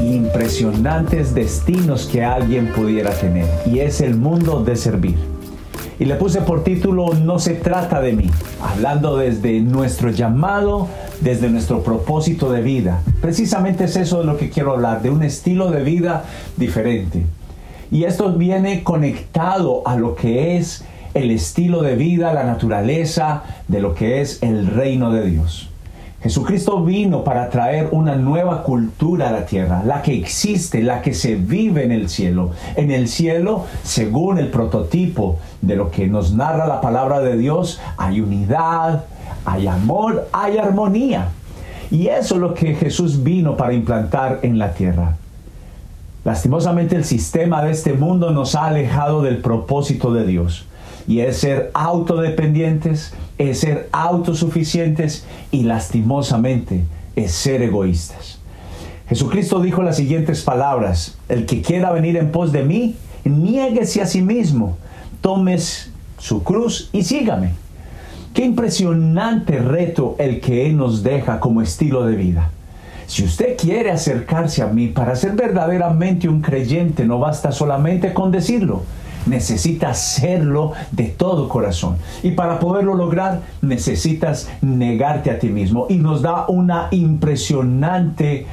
e 0.00 0.06
impresionantes 0.06 1.32
destinos 1.32 2.08
que 2.10 2.24
alguien 2.24 2.72
pudiera 2.72 3.12
tener 3.12 3.46
y 3.64 3.78
es 3.78 4.00
el 4.00 4.16
mundo 4.16 4.64
de 4.64 4.74
servir. 4.74 5.14
Y 6.00 6.04
le 6.04 6.16
puse 6.16 6.40
por 6.40 6.64
título 6.64 7.14
No 7.14 7.38
se 7.38 7.54
trata 7.54 8.00
de 8.00 8.12
mí, 8.12 8.28
hablando 8.60 9.16
desde 9.16 9.60
nuestro 9.60 10.10
llamado 10.10 10.88
desde 11.20 11.48
nuestro 11.48 11.82
propósito 11.82 12.50
de 12.50 12.62
vida. 12.62 13.02
Precisamente 13.20 13.84
es 13.84 13.96
eso 13.96 14.20
de 14.20 14.24
lo 14.24 14.36
que 14.36 14.50
quiero 14.50 14.72
hablar, 14.72 15.02
de 15.02 15.10
un 15.10 15.22
estilo 15.22 15.70
de 15.70 15.82
vida 15.82 16.24
diferente. 16.56 17.24
Y 17.90 18.04
esto 18.04 18.32
viene 18.32 18.82
conectado 18.82 19.86
a 19.86 19.96
lo 19.96 20.14
que 20.14 20.56
es 20.56 20.84
el 21.14 21.30
estilo 21.30 21.82
de 21.82 21.96
vida, 21.96 22.34
la 22.34 22.44
naturaleza 22.44 23.42
de 23.68 23.80
lo 23.80 23.94
que 23.94 24.20
es 24.20 24.42
el 24.42 24.66
reino 24.66 25.10
de 25.10 25.30
Dios. 25.30 25.70
Jesucristo 26.22 26.82
vino 26.82 27.22
para 27.22 27.48
traer 27.50 27.88
una 27.92 28.16
nueva 28.16 28.64
cultura 28.64 29.28
a 29.28 29.32
la 29.32 29.46
tierra, 29.46 29.84
la 29.84 30.02
que 30.02 30.16
existe, 30.16 30.82
la 30.82 31.00
que 31.00 31.14
se 31.14 31.36
vive 31.36 31.84
en 31.84 31.92
el 31.92 32.08
cielo. 32.08 32.50
En 32.74 32.90
el 32.90 33.06
cielo, 33.06 33.64
según 33.84 34.38
el 34.38 34.48
prototipo 34.48 35.38
de 35.62 35.76
lo 35.76 35.90
que 35.90 36.08
nos 36.08 36.32
narra 36.32 36.66
la 36.66 36.80
palabra 36.80 37.20
de 37.20 37.36
Dios, 37.36 37.80
hay 37.96 38.20
unidad, 38.20 39.04
hay 39.46 39.66
amor, 39.68 40.28
hay 40.32 40.58
armonía. 40.58 41.28
Y 41.90 42.08
eso 42.08 42.34
es 42.34 42.40
lo 42.40 42.52
que 42.52 42.74
Jesús 42.74 43.22
vino 43.22 43.56
para 43.56 43.72
implantar 43.72 44.40
en 44.42 44.58
la 44.58 44.74
tierra. 44.74 45.16
Lastimosamente 46.24 46.96
el 46.96 47.04
sistema 47.04 47.62
de 47.62 47.70
este 47.70 47.92
mundo 47.92 48.32
nos 48.32 48.56
ha 48.56 48.66
alejado 48.66 49.22
del 49.22 49.38
propósito 49.38 50.12
de 50.12 50.26
Dios. 50.26 50.66
Y 51.06 51.20
es 51.20 51.38
ser 51.38 51.70
autodependientes, 51.72 53.14
es 53.38 53.60
ser 53.60 53.88
autosuficientes 53.92 55.24
y 55.52 55.62
lastimosamente 55.62 56.82
es 57.14 57.30
ser 57.30 57.62
egoístas. 57.62 58.40
Jesucristo 59.08 59.60
dijo 59.60 59.84
las 59.84 59.96
siguientes 59.96 60.42
palabras, 60.42 61.16
el 61.28 61.46
que 61.46 61.62
quiera 61.62 61.92
venir 61.92 62.16
en 62.16 62.32
pos 62.32 62.50
de 62.50 62.64
mí, 62.64 62.96
niéguese 63.24 64.02
a 64.02 64.06
sí 64.06 64.20
mismo, 64.20 64.76
tomes 65.20 65.92
su 66.18 66.42
cruz 66.42 66.90
y 66.92 67.04
sígame. 67.04 67.52
Qué 68.36 68.44
impresionante 68.44 69.60
reto 69.60 70.14
el 70.18 70.42
que 70.42 70.66
Él 70.66 70.76
nos 70.76 71.02
deja 71.02 71.40
como 71.40 71.62
estilo 71.62 72.04
de 72.04 72.16
vida. 72.16 72.50
Si 73.06 73.24
usted 73.24 73.56
quiere 73.56 73.90
acercarse 73.90 74.60
a 74.60 74.66
mí 74.66 74.88
para 74.88 75.16
ser 75.16 75.32
verdaderamente 75.32 76.28
un 76.28 76.42
creyente, 76.42 77.06
no 77.06 77.18
basta 77.18 77.50
solamente 77.50 78.12
con 78.12 78.30
decirlo. 78.30 78.82
Necesitas 79.24 79.98
serlo 79.98 80.72
de 80.90 81.04
todo 81.04 81.48
corazón. 81.48 81.96
Y 82.22 82.32
para 82.32 82.58
poderlo 82.58 82.92
lograr, 82.92 83.40
necesitas 83.62 84.50
negarte 84.60 85.30
a 85.30 85.38
ti 85.38 85.48
mismo. 85.48 85.86
Y 85.88 85.96
nos 85.96 86.20
da 86.20 86.44
una 86.46 86.88
impresionante 86.90 88.44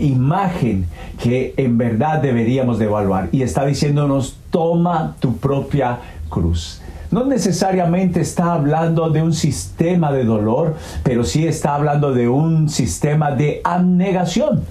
imagen 0.00 0.86
que 1.22 1.54
en 1.56 1.78
verdad 1.78 2.20
deberíamos 2.20 2.80
de 2.80 2.86
evaluar. 2.86 3.28
Y 3.30 3.42
está 3.42 3.64
diciéndonos, 3.64 4.38
toma 4.50 5.14
tu 5.20 5.36
propia 5.36 6.00
cruz 6.28 6.80
no 7.14 7.24
necesariamente 7.26 8.20
está 8.20 8.54
hablando 8.54 9.08
de 9.08 9.22
un 9.22 9.32
sistema 9.32 10.10
de 10.10 10.24
dolor, 10.24 10.74
pero 11.04 11.22
sí 11.22 11.46
está 11.46 11.76
hablando 11.76 12.12
de 12.12 12.28
un 12.28 12.68
sistema 12.68 13.30
de 13.30 13.60
abnegación. 13.62 14.64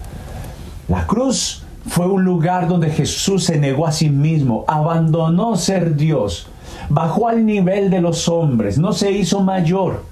La 0.89 1.07
cruz 1.07 1.63
fue 1.87 2.05
un 2.05 2.25
lugar 2.25 2.67
donde 2.67 2.89
Jesús 2.89 3.45
se 3.45 3.57
negó 3.57 3.87
a 3.87 3.93
sí 3.93 4.09
mismo, 4.09 4.65
abandonó 4.67 5.55
ser 5.55 5.95
Dios, 5.95 6.47
bajó 6.89 7.29
al 7.29 7.45
nivel 7.45 7.89
de 7.89 8.01
los 8.01 8.27
hombres, 8.27 8.77
no 8.77 8.91
se 8.91 9.13
hizo 9.13 9.39
mayor, 9.39 10.03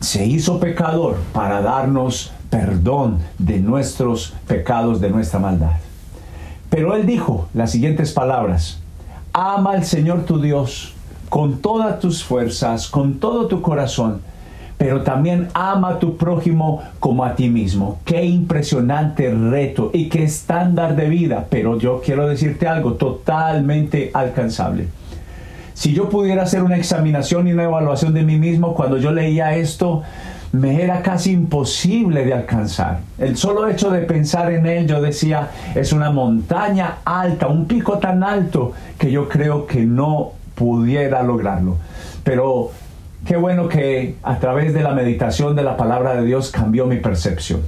se 0.00 0.24
hizo 0.24 0.58
pecador 0.58 1.16
para 1.34 1.60
darnos 1.60 2.32
perdón 2.48 3.18
de 3.38 3.60
nuestros 3.60 4.32
pecados, 4.46 4.98
de 5.02 5.10
nuestra 5.10 5.40
maldad. 5.40 5.72
Pero 6.70 6.96
él 6.96 7.04
dijo 7.04 7.48
las 7.52 7.70
siguientes 7.70 8.12
palabras, 8.12 8.78
ama 9.34 9.72
al 9.72 9.84
Señor 9.84 10.24
tu 10.24 10.40
Dios 10.40 10.95
con 11.36 11.58
todas 11.58 12.00
tus 12.00 12.24
fuerzas, 12.24 12.88
con 12.88 13.20
todo 13.20 13.46
tu 13.46 13.60
corazón, 13.60 14.22
pero 14.78 15.02
también 15.02 15.48
ama 15.52 15.90
a 15.90 15.98
tu 15.98 16.16
prójimo 16.16 16.82
como 16.98 17.26
a 17.26 17.34
ti 17.34 17.50
mismo. 17.50 18.00
Qué 18.06 18.24
impresionante 18.24 19.30
reto 19.30 19.90
y 19.92 20.08
qué 20.08 20.24
estándar 20.24 20.96
de 20.96 21.10
vida, 21.10 21.46
pero 21.50 21.78
yo 21.78 22.00
quiero 22.02 22.26
decirte 22.26 22.66
algo 22.66 22.94
totalmente 22.94 24.10
alcanzable. 24.14 24.88
Si 25.74 25.92
yo 25.92 26.08
pudiera 26.08 26.44
hacer 26.44 26.62
una 26.62 26.78
examinación 26.78 27.46
y 27.48 27.52
una 27.52 27.64
evaluación 27.64 28.14
de 28.14 28.22
mí 28.22 28.38
mismo 28.38 28.72
cuando 28.72 28.96
yo 28.96 29.12
leía 29.12 29.56
esto, 29.56 30.04
me 30.52 30.82
era 30.82 31.02
casi 31.02 31.32
imposible 31.32 32.24
de 32.24 32.32
alcanzar. 32.32 33.00
El 33.18 33.36
solo 33.36 33.68
hecho 33.68 33.90
de 33.90 34.00
pensar 34.00 34.50
en 34.52 34.64
él, 34.64 34.86
yo 34.86 35.02
decía, 35.02 35.50
es 35.74 35.92
una 35.92 36.10
montaña 36.10 37.00
alta, 37.04 37.46
un 37.46 37.66
pico 37.66 37.98
tan 37.98 38.22
alto 38.22 38.72
que 38.96 39.10
yo 39.10 39.28
creo 39.28 39.66
que 39.66 39.84
no 39.84 40.32
pudiera 40.56 41.22
lograrlo. 41.22 41.76
Pero 42.24 42.72
qué 43.24 43.36
bueno 43.36 43.68
que 43.68 44.16
a 44.24 44.40
través 44.40 44.74
de 44.74 44.82
la 44.82 44.92
meditación 44.92 45.54
de 45.54 45.62
la 45.62 45.76
palabra 45.76 46.16
de 46.16 46.26
Dios 46.26 46.50
cambió 46.50 46.86
mi 46.86 46.96
percepción. 46.96 47.60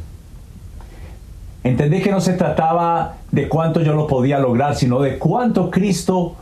Entendí 1.62 2.00
que 2.00 2.10
no 2.10 2.20
se 2.20 2.32
trataba 2.32 3.16
de 3.30 3.48
cuánto 3.48 3.82
yo 3.82 3.94
lo 3.94 4.06
podía 4.06 4.40
lograr, 4.40 4.74
sino 4.74 5.00
de 5.00 5.18
cuánto 5.18 5.70
Cristo 5.70 6.34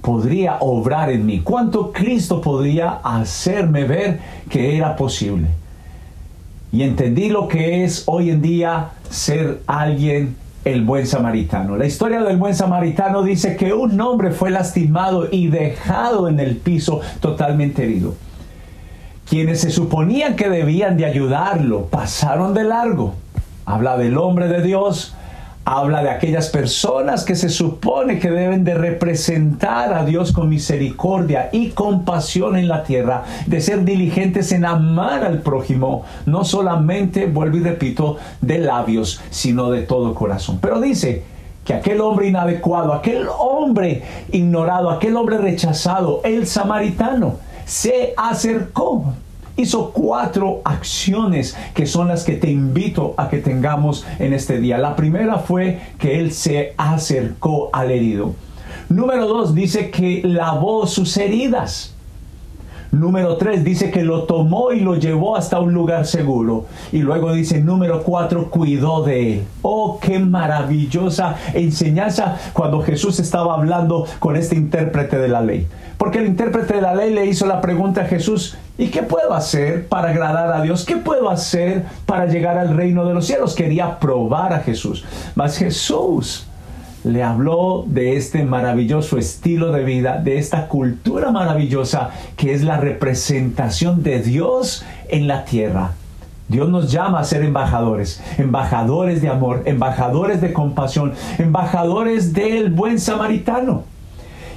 podría 0.00 0.58
obrar 0.60 1.10
en 1.10 1.26
mí, 1.26 1.40
cuánto 1.40 1.92
Cristo 1.92 2.40
podría 2.40 3.00
hacerme 3.02 3.84
ver 3.84 4.20
que 4.48 4.76
era 4.76 4.94
posible. 4.96 5.48
Y 6.70 6.82
entendí 6.82 7.28
lo 7.28 7.48
que 7.48 7.84
es 7.84 8.04
hoy 8.06 8.30
en 8.30 8.40
día 8.40 8.90
ser 9.10 9.62
alguien 9.66 10.36
el 10.64 10.82
buen 10.82 11.06
samaritano. 11.06 11.76
La 11.76 11.86
historia 11.86 12.22
del 12.22 12.36
buen 12.36 12.54
samaritano 12.54 13.22
dice 13.22 13.56
que 13.56 13.72
un 13.72 14.00
hombre 14.00 14.32
fue 14.32 14.50
lastimado 14.50 15.28
y 15.30 15.48
dejado 15.48 16.28
en 16.28 16.40
el 16.40 16.56
piso 16.56 17.00
totalmente 17.20 17.84
herido. 17.84 18.14
Quienes 19.28 19.60
se 19.60 19.70
suponían 19.70 20.36
que 20.36 20.48
debían 20.48 20.96
de 20.96 21.04
ayudarlo 21.04 21.86
pasaron 21.86 22.54
de 22.54 22.64
largo. 22.64 23.14
Habla 23.66 23.98
del 23.98 24.16
hombre 24.16 24.48
de 24.48 24.62
Dios, 24.62 25.14
habla 25.70 26.02
de 26.02 26.08
aquellas 26.08 26.48
personas 26.48 27.24
que 27.24 27.34
se 27.34 27.50
supone 27.50 28.18
que 28.18 28.30
deben 28.30 28.64
de 28.64 28.72
representar 28.72 29.92
a 29.92 30.02
Dios 30.06 30.32
con 30.32 30.48
misericordia 30.48 31.50
y 31.52 31.70
compasión 31.70 32.56
en 32.56 32.68
la 32.68 32.84
tierra, 32.84 33.24
de 33.44 33.60
ser 33.60 33.84
diligentes 33.84 34.50
en 34.52 34.64
amar 34.64 35.24
al 35.24 35.42
prójimo, 35.42 36.04
no 36.24 36.42
solamente, 36.44 37.26
vuelvo 37.26 37.58
y 37.58 37.60
repito, 37.60 38.16
de 38.40 38.60
labios, 38.60 39.20
sino 39.28 39.70
de 39.70 39.82
todo 39.82 40.14
corazón. 40.14 40.58
Pero 40.62 40.80
dice 40.80 41.24
que 41.66 41.74
aquel 41.74 42.00
hombre 42.00 42.28
inadecuado, 42.28 42.94
aquel 42.94 43.26
hombre 43.38 44.02
ignorado, 44.32 44.88
aquel 44.88 45.16
hombre 45.18 45.36
rechazado, 45.36 46.22
el 46.24 46.46
samaritano, 46.46 47.36
se 47.66 48.14
acercó 48.16 49.12
hizo 49.58 49.90
cuatro 49.90 50.62
acciones 50.64 51.56
que 51.74 51.86
son 51.86 52.08
las 52.08 52.24
que 52.24 52.34
te 52.34 52.50
invito 52.50 53.14
a 53.16 53.28
que 53.28 53.38
tengamos 53.38 54.06
en 54.18 54.32
este 54.32 54.60
día. 54.60 54.78
La 54.78 54.96
primera 54.96 55.38
fue 55.38 55.80
que 55.98 56.18
él 56.18 56.32
se 56.32 56.74
acercó 56.78 57.68
al 57.72 57.90
herido. 57.90 58.34
Número 58.88 59.26
dos 59.26 59.54
dice 59.54 59.90
que 59.90 60.22
lavó 60.24 60.86
sus 60.86 61.16
heridas. 61.16 61.94
Número 62.90 63.36
tres 63.36 63.64
dice 63.64 63.90
que 63.90 64.02
lo 64.02 64.24
tomó 64.24 64.72
y 64.72 64.80
lo 64.80 64.94
llevó 64.96 65.36
hasta 65.36 65.60
un 65.60 65.74
lugar 65.74 66.06
seguro. 66.06 66.64
Y 66.90 66.98
luego 66.98 67.34
dice 67.34 67.60
número 67.60 68.02
cuatro, 68.02 68.48
cuidó 68.50 69.02
de 69.02 69.34
él. 69.34 69.44
Oh, 69.60 69.98
qué 70.00 70.18
maravillosa 70.18 71.36
enseñanza 71.52 72.38
cuando 72.54 72.80
Jesús 72.80 73.20
estaba 73.20 73.54
hablando 73.54 74.06
con 74.18 74.36
este 74.36 74.56
intérprete 74.56 75.18
de 75.18 75.28
la 75.28 75.42
ley. 75.42 75.66
Porque 75.98 76.18
el 76.18 76.26
intérprete 76.26 76.74
de 76.74 76.80
la 76.80 76.94
ley 76.94 77.12
le 77.12 77.26
hizo 77.26 77.44
la 77.44 77.60
pregunta 77.60 78.02
a 78.02 78.04
Jesús, 78.06 78.56
¿y 78.78 78.86
qué 78.86 79.02
puedo 79.02 79.34
hacer 79.34 79.86
para 79.88 80.08
agradar 80.10 80.50
a 80.50 80.62
Dios? 80.62 80.86
¿Qué 80.86 80.96
puedo 80.96 81.28
hacer 81.28 81.84
para 82.06 82.26
llegar 82.26 82.56
al 82.56 82.74
reino 82.74 83.04
de 83.04 83.12
los 83.12 83.26
cielos? 83.26 83.54
Quería 83.54 83.98
probar 83.98 84.54
a 84.54 84.60
Jesús. 84.60 85.04
Mas 85.34 85.58
Jesús 85.58 86.47
le 87.08 87.22
habló 87.22 87.84
de 87.86 88.16
este 88.16 88.44
maravilloso 88.44 89.18
estilo 89.18 89.72
de 89.72 89.82
vida, 89.82 90.18
de 90.18 90.38
esta 90.38 90.68
cultura 90.68 91.30
maravillosa 91.30 92.10
que 92.36 92.52
es 92.52 92.62
la 92.62 92.76
representación 92.76 94.02
de 94.02 94.20
Dios 94.20 94.84
en 95.08 95.26
la 95.26 95.44
tierra. 95.44 95.92
Dios 96.48 96.68
nos 96.68 96.92
llama 96.92 97.20
a 97.20 97.24
ser 97.24 97.42
embajadores, 97.44 98.22
embajadores 98.38 99.22
de 99.22 99.28
amor, 99.28 99.62
embajadores 99.64 100.40
de 100.40 100.52
compasión, 100.52 101.14
embajadores 101.38 102.32
del 102.32 102.70
buen 102.70 103.00
samaritano. 103.00 103.84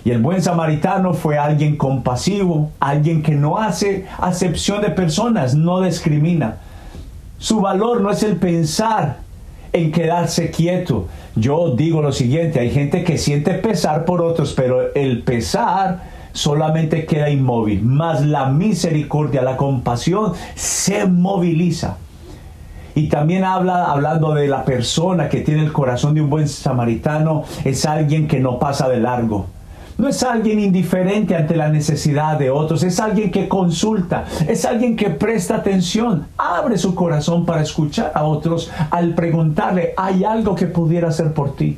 Y 0.03 0.11
el 0.11 0.21
buen 0.21 0.41
samaritano 0.41 1.13
fue 1.13 1.37
alguien 1.37 1.77
compasivo, 1.77 2.71
alguien 2.79 3.21
que 3.21 3.35
no 3.35 3.57
hace 3.57 4.07
acepción 4.17 4.81
de 4.81 4.89
personas, 4.89 5.53
no 5.53 5.81
discrimina. 5.81 6.57
Su 7.37 7.61
valor 7.61 8.01
no 8.01 8.11
es 8.11 8.23
el 8.23 8.35
pensar 8.37 9.17
en 9.73 9.91
quedarse 9.91 10.51
quieto. 10.51 11.07
Yo 11.35 11.75
digo 11.75 12.01
lo 12.01 12.11
siguiente, 12.11 12.59
hay 12.59 12.71
gente 12.71 13.03
que 13.03 13.17
siente 13.17 13.53
pesar 13.53 14.05
por 14.05 14.21
otros, 14.21 14.53
pero 14.55 14.93
el 14.93 15.23
pesar 15.23 16.03
solamente 16.33 17.05
queda 17.05 17.29
inmóvil, 17.29 17.83
más 17.83 18.25
la 18.25 18.47
misericordia, 18.49 19.41
la 19.41 19.57
compasión 19.57 20.33
se 20.55 21.05
moviliza. 21.05 21.97
Y 22.93 23.07
también 23.07 23.45
habla, 23.45 23.85
hablando 23.85 24.33
de 24.33 24.47
la 24.47 24.65
persona 24.65 25.29
que 25.29 25.41
tiene 25.41 25.63
el 25.63 25.71
corazón 25.71 26.13
de 26.13 26.21
un 26.21 26.29
buen 26.29 26.47
samaritano, 26.47 27.43
es 27.63 27.85
alguien 27.85 28.27
que 28.27 28.39
no 28.39 28.59
pasa 28.59 28.89
de 28.89 28.99
largo. 28.99 29.47
No 29.97 30.07
es 30.07 30.23
alguien 30.23 30.59
indiferente 30.59 31.35
ante 31.35 31.55
la 31.55 31.69
necesidad 31.69 32.37
de 32.37 32.49
otros, 32.49 32.83
es 32.83 32.99
alguien 32.99 33.31
que 33.31 33.47
consulta, 33.47 34.25
es 34.47 34.65
alguien 34.65 34.95
que 34.95 35.09
presta 35.09 35.57
atención, 35.57 36.27
abre 36.37 36.77
su 36.77 36.95
corazón 36.95 37.45
para 37.45 37.61
escuchar 37.61 38.11
a 38.15 38.23
otros 38.23 38.71
al 38.89 39.13
preguntarle, 39.13 39.93
¿hay 39.97 40.23
algo 40.23 40.55
que 40.55 40.67
pudiera 40.67 41.09
hacer 41.09 41.33
por 41.33 41.55
ti? 41.55 41.77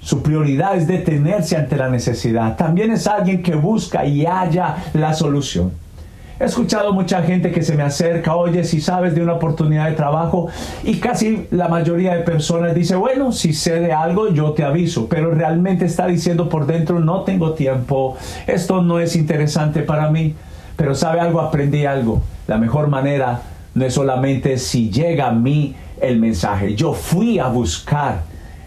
Su 0.00 0.22
prioridad 0.22 0.76
es 0.76 0.86
detenerse 0.86 1.56
ante 1.56 1.76
la 1.76 1.88
necesidad. 1.88 2.56
También 2.56 2.92
es 2.92 3.06
alguien 3.06 3.42
que 3.42 3.54
busca 3.54 4.04
y 4.04 4.24
halla 4.24 4.76
la 4.94 5.12
solución. 5.12 5.72
He 6.40 6.44
escuchado 6.44 6.92
mucha 6.92 7.22
gente 7.22 7.50
que 7.50 7.62
se 7.62 7.74
me 7.74 7.82
acerca, 7.82 8.36
oye, 8.36 8.62
si 8.62 8.80
sabes 8.80 9.12
de 9.12 9.22
una 9.22 9.32
oportunidad 9.32 9.88
de 9.88 9.96
trabajo, 9.96 10.46
y 10.84 10.98
casi 10.98 11.48
la 11.50 11.66
mayoría 11.66 12.14
de 12.14 12.22
personas 12.22 12.76
dice, 12.76 12.94
bueno, 12.94 13.32
si 13.32 13.52
sé 13.52 13.80
de 13.80 13.92
algo, 13.92 14.32
yo 14.32 14.52
te 14.52 14.62
aviso, 14.62 15.08
pero 15.08 15.32
realmente 15.32 15.84
está 15.84 16.06
diciendo 16.06 16.48
por 16.48 16.66
dentro, 16.66 17.00
no 17.00 17.22
tengo 17.22 17.54
tiempo, 17.54 18.16
esto 18.46 18.82
no 18.82 19.00
es 19.00 19.16
interesante 19.16 19.82
para 19.82 20.10
mí, 20.10 20.36
pero 20.76 20.94
sabe 20.94 21.18
algo, 21.18 21.40
aprendí 21.40 21.86
algo. 21.86 22.22
La 22.46 22.56
mejor 22.56 22.86
manera 22.86 23.42
no 23.74 23.84
es 23.84 23.94
solamente 23.94 24.58
si 24.58 24.90
llega 24.90 25.26
a 25.26 25.32
mí 25.32 25.74
el 26.00 26.20
mensaje, 26.20 26.76
yo 26.76 26.92
fui 26.92 27.40
a 27.40 27.48
buscar 27.48 28.22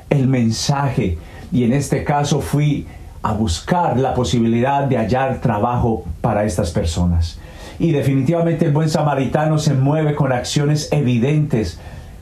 el 0.09 0.27
mensaje 0.27 1.17
y 1.53 1.63
en 1.63 1.71
este 1.71 2.03
caso 2.03 2.41
fui 2.41 2.85
a 3.23 3.31
buscar 3.31 3.97
la 3.97 4.13
posibilidad 4.13 4.83
de 4.83 4.97
hallar 4.97 5.39
trabajo 5.39 6.03
para 6.19 6.43
estas 6.43 6.71
personas. 6.71 7.39
Y 7.81 7.93
definitivamente 7.93 8.65
el 8.65 8.73
buen 8.73 8.89
samaritano 8.89 9.57
se 9.57 9.73
mueve 9.73 10.13
con 10.13 10.31
acciones 10.31 10.89
evidentes, 10.91 11.79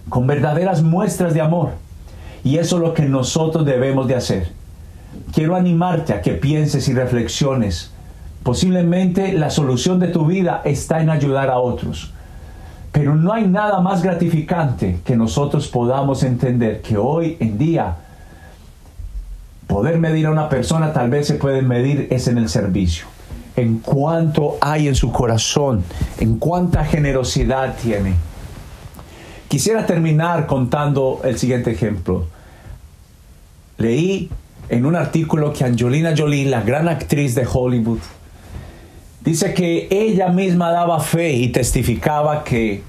con 0.08 0.26
verdaderas 0.26 0.84
muestras 0.84 1.34
de 1.34 1.42
amor. 1.42 1.72
Y 2.46 2.60
eso 2.60 2.78
es 2.78 2.82
lo 2.82 2.94
que 2.94 3.04
nosotros 3.04 3.66
debemos 3.66 4.08
de 4.08 4.16
hacer. 4.16 4.54
Quiero 5.34 5.58
animarte 5.58 6.14
a 6.14 6.22
que 6.22 6.32
pienses 6.32 6.88
y 6.88 6.94
reflexiones. 6.94 7.92
Posiblemente 8.42 9.34
la 9.34 9.50
solución 9.50 10.00
de 10.00 10.08
tu 10.08 10.26
vida 10.26 10.62
está 10.64 11.02
en 11.02 11.10
ayudar 11.10 11.50
a 11.50 11.60
otros. 11.60 12.14
Pero 12.94 13.16
no 13.16 13.34
hay 13.34 13.46
nada 13.46 13.82
más 13.82 14.02
gratificante 14.02 15.00
que 15.04 15.18
nosotros 15.18 15.68
podamos 15.68 16.24
entender 16.24 16.82
que 16.82 16.96
hoy 16.96 17.36
en 17.42 17.58
día 17.58 17.98
poder 19.68 20.00
medir 20.00 20.28
a 20.28 20.32
una 20.32 20.48
persona 20.48 20.94
tal 20.94 21.10
vez 21.10 21.28
se 21.28 21.34
puede 21.34 21.62
medir 21.64 22.08
es 22.12 22.30
en 22.30 22.38
el 22.38 22.48
servicio 22.48 23.19
en 23.62 23.80
cuánto 23.80 24.58
hay 24.62 24.88
en 24.88 24.96
su 24.96 25.12
corazón, 25.12 25.84
en 26.20 26.38
cuánta 26.38 26.86
generosidad 26.86 27.76
tiene. 27.78 28.14
Quisiera 29.48 29.86
terminar 29.86 30.46
contando 30.48 31.22
el 31.24 31.38
siguiente 31.38 31.72
ejemplo. 31.72 32.28
Leí 33.78 34.30
en 34.70 34.86
un 34.86 34.96
artículo 34.96 35.52
que 35.54 35.64
Angelina 35.64 36.14
Jolie, 36.16 36.46
la 36.46 36.62
gran 36.62 36.88
actriz 36.88 37.36
de 37.36 37.48
Hollywood, 37.52 38.00
dice 39.22 39.54
que 39.54 39.88
ella 39.90 40.30
misma 40.30 40.72
daba 40.72 41.00
fe 41.00 41.34
y 41.34 41.50
testificaba 41.50 42.44
que 42.44 42.84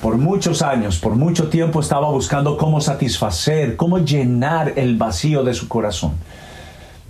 por 0.00 0.16
muchos 0.16 0.62
años, 0.62 0.98
por 0.98 1.16
mucho 1.16 1.48
tiempo 1.48 1.80
estaba 1.80 2.08
buscando 2.10 2.56
cómo 2.56 2.80
satisfacer, 2.80 3.76
cómo 3.76 3.98
llenar 3.98 4.74
el 4.76 4.96
vacío 4.96 5.42
de 5.42 5.54
su 5.54 5.66
corazón 5.66 6.12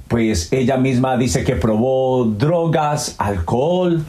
pues 0.08 0.52
ella 0.52 0.78
misma 0.78 1.16
dice 1.16 1.44
que 1.44 1.54
probó 1.54 2.24
drogas, 2.24 3.14
alcohol. 3.18 4.04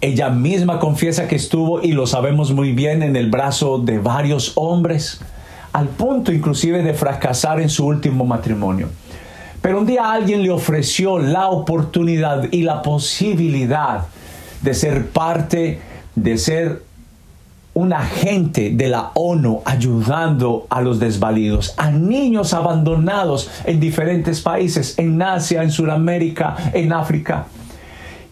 Ella 0.00 0.28
misma 0.28 0.78
confiesa 0.78 1.26
que 1.26 1.36
estuvo, 1.36 1.80
y 1.82 1.92
lo 1.92 2.06
sabemos 2.06 2.52
muy 2.52 2.72
bien, 2.72 3.02
en 3.02 3.16
el 3.16 3.30
brazo 3.30 3.78
de 3.78 3.98
varios 3.98 4.52
hombres, 4.56 5.20
al 5.72 5.88
punto 5.88 6.32
inclusive 6.32 6.82
de 6.82 6.92
fracasar 6.94 7.60
en 7.60 7.70
su 7.70 7.86
último 7.86 8.24
matrimonio. 8.24 8.88
Pero 9.62 9.78
un 9.78 9.86
día 9.86 10.12
alguien 10.12 10.42
le 10.42 10.50
ofreció 10.50 11.18
la 11.18 11.48
oportunidad 11.48 12.52
y 12.52 12.62
la 12.62 12.82
posibilidad 12.82 14.06
de 14.62 14.74
ser 14.74 15.08
parte, 15.08 15.80
de 16.14 16.38
ser 16.38 16.82
un 17.76 17.92
agente 17.92 18.70
de 18.70 18.88
la 18.88 19.10
ONU 19.12 19.60
ayudando 19.66 20.66
a 20.70 20.80
los 20.80 20.98
desvalidos, 20.98 21.74
a 21.76 21.90
niños 21.90 22.54
abandonados 22.54 23.50
en 23.66 23.80
diferentes 23.80 24.40
países, 24.40 24.98
en 24.98 25.20
Asia, 25.20 25.62
en 25.62 25.70
Sudamérica, 25.70 26.56
en 26.72 26.94
África. 26.94 27.48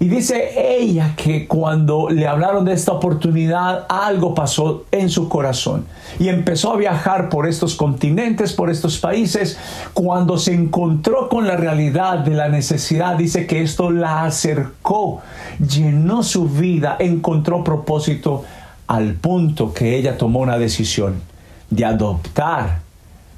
Y 0.01 0.09
dice 0.09 0.79
ella 0.79 1.13
que 1.15 1.47
cuando 1.47 2.09
le 2.09 2.27
hablaron 2.27 2.65
de 2.65 2.73
esta 2.73 2.93
oportunidad, 2.93 3.85
algo 3.91 4.35
pasó 4.35 4.85
en 4.91 5.11
su 5.11 5.29
corazón. 5.29 5.85
Y 6.19 6.29
empezó 6.29 6.73
a 6.73 6.77
viajar 6.77 7.29
por 7.29 7.47
estos 7.47 7.75
continentes, 7.75 8.55
por 8.55 8.71
estos 8.71 8.99
países. 8.99 9.59
Cuando 9.93 10.39
se 10.39 10.55
encontró 10.55 11.29
con 11.29 11.47
la 11.47 11.57
realidad 11.57 12.21
de 12.21 12.35
la 12.35 12.49
necesidad, 12.49 13.17
dice 13.17 13.47
que 13.47 13.63
esto 13.63 13.91
la 13.91 14.25
acercó, 14.25 15.21
llenó 15.59 16.23
su 16.23 16.49
vida, 16.49 16.97
encontró 16.99 17.63
propósito 17.63 18.45
al 18.87 19.15
punto 19.15 19.73
que 19.73 19.97
ella 19.97 20.19
tomó 20.19 20.41
una 20.41 20.59
decisión 20.59 21.23
de 21.71 21.85
adoptar 21.85 22.81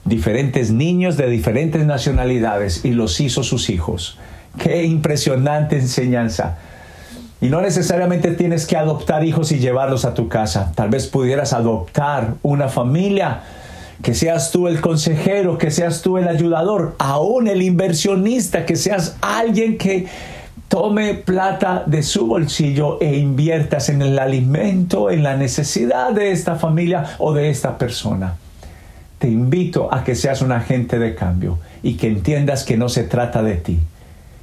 diferentes 0.04 0.70
niños 0.70 1.16
de 1.16 1.28
diferentes 1.28 1.84
nacionalidades 1.84 2.84
y 2.84 2.93
los 2.93 3.20
hizo 3.20 3.43
sus 3.43 3.70
hijos. 3.70 4.19
Qué 4.58 4.84
impresionante 4.84 5.76
enseñanza. 5.76 6.58
Y 7.40 7.48
no 7.48 7.60
necesariamente 7.60 8.31
tienes 8.31 8.66
que 8.66 8.76
adoptar 8.76 9.25
hijos 9.25 9.52
y 9.52 9.58
llevarlos 9.58 10.04
a 10.04 10.14
tu 10.14 10.28
casa. 10.28 10.72
Tal 10.75 10.88
vez 10.88 11.06
pudieras 11.06 11.52
adoptar 11.52 12.34
una 12.42 12.69
familia, 12.69 13.42
que 14.02 14.14
seas 14.14 14.52
tú 14.52 14.69
el 14.69 14.81
consejero, 14.81 15.58
que 15.58 15.70
seas 15.70 16.02
tú 16.02 16.19
el 16.19 16.28
ayudador, 16.28 16.94
aún 16.99 17.49
el 17.49 17.62
inversionista, 17.62 18.64
que 18.64 18.76
seas 18.76 19.16
alguien 19.20 19.76
que 19.76 20.06
tome 20.68 21.14
plata 21.14 21.84
de 21.86 22.02
su 22.02 22.26
bolsillo 22.26 23.00
e 23.00 23.16
inviertas 23.16 23.88
en 23.88 24.02
el 24.02 24.18
alimento, 24.18 25.10
en 25.10 25.22
la 25.22 25.36
necesidad 25.36 26.12
de 26.12 26.32
esta 26.32 26.56
familia 26.56 27.16
o 27.18 27.32
de 27.32 27.50
esta 27.50 27.78
persona. 27.78 28.36
Te 29.18 29.28
invito 29.28 29.92
a 29.92 30.04
que 30.04 30.14
seas 30.14 30.42
un 30.42 30.52
agente 30.52 30.99
de 30.99 31.14
cambio 31.14 31.58
y 31.82 31.94
que 31.94 32.08
entiendas 32.08 32.64
que 32.64 32.76
no 32.76 32.88
se 32.88 33.04
trata 33.04 33.42
de 33.42 33.54
ti, 33.54 33.78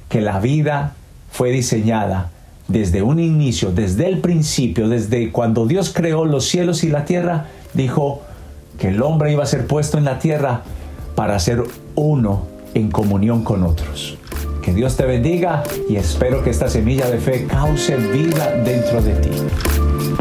que 0.08 0.20
la 0.20 0.40
vida 0.40 0.94
fue 1.30 1.50
diseñada 1.50 2.30
desde 2.68 3.02
un 3.02 3.20
inicio, 3.20 3.72
desde 3.72 4.08
el 4.08 4.18
principio, 4.18 4.88
desde 4.88 5.30
cuando 5.30 5.66
Dios 5.66 5.92
creó 5.94 6.24
los 6.24 6.46
cielos 6.46 6.82
y 6.82 6.88
la 6.88 7.04
tierra, 7.04 7.46
dijo 7.74 8.22
que 8.78 8.88
el 8.88 9.02
hombre 9.02 9.32
iba 9.32 9.42
a 9.42 9.46
ser 9.46 9.66
puesto 9.66 9.98
en 9.98 10.04
la 10.04 10.18
tierra 10.18 10.62
para 11.14 11.38
ser 11.38 11.62
uno 11.94 12.46
en 12.74 12.90
comunión 12.90 13.44
con 13.44 13.62
otros. 13.62 14.18
Que 14.64 14.72
Dios 14.72 14.96
te 14.96 15.04
bendiga 15.04 15.62
y 15.90 15.96
espero 15.96 16.42
que 16.42 16.48
esta 16.48 16.68
semilla 16.68 17.10
de 17.10 17.18
fe 17.18 17.44
cause 17.46 17.96
vida 17.96 18.50
dentro 18.64 19.02
de 19.02 19.12
ti. 19.16 20.13